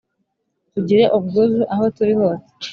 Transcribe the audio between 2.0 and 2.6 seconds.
hose